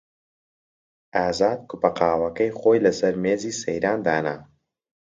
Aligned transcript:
ئازاد 1.15 1.59
کووپە 1.69 1.89
قاوەکەی 1.97 2.55
خۆی 2.59 2.83
لەسەر 2.85 3.13
مێزی 3.23 3.57
سەیران 3.61 3.99
دانا. 4.07 4.35